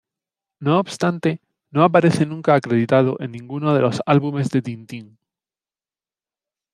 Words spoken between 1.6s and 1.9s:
no